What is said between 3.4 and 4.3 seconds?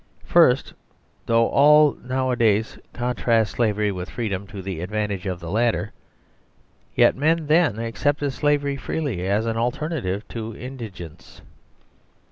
slavery with